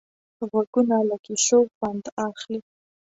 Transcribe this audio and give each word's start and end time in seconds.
غوږونه 0.49 0.97
له 1.09 1.17
کیسو 1.25 1.59
خوند 1.75 2.05
اخلي 2.27 2.59